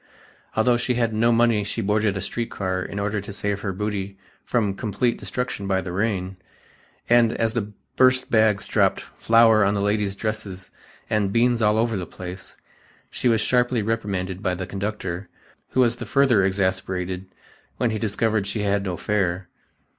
Although 0.55 0.77
she 0.77 0.95
had 0.95 1.13
no 1.13 1.31
money 1.31 1.63
she 1.63 1.79
boarded 1.79 2.17
a 2.17 2.21
street 2.21 2.49
car 2.49 2.81
in 2.81 2.97
order 2.97 3.21
to 3.21 3.31
save 3.31 3.59
her 3.61 3.71
booty 3.71 4.17
from 4.43 4.73
complete 4.73 5.19
destruction 5.19 5.67
by 5.67 5.79
the 5.79 5.91
rain, 5.91 6.37
and 7.07 7.33
as 7.33 7.53
the 7.53 7.71
burst 7.97 8.31
bags 8.31 8.65
dropped 8.65 9.01
"flour 9.19 9.63
on 9.63 9.75
the 9.75 9.79
ladies' 9.79 10.15
dresses" 10.15 10.71
and 11.07 11.31
""beans 11.31 11.61
all 11.61 11.77
over 11.77 11.97
the 11.97 12.07
place," 12.07 12.57
she 13.11 13.27
was 13.29 13.41
sharply 13.41 13.83
reprimanded 13.83 14.41
by 14.41 14.55
the 14.55 14.65
conductor, 14.65 15.29
who 15.69 15.81
was 15.81 15.97
the 15.97 16.07
further 16.07 16.43
exasperated 16.43 17.27
when 17.77 17.91
he 17.91 17.99
discovered 17.99 18.47
she 18.47 18.63
had 18.63 18.83
no 18.83 18.97
fare. 18.97 19.49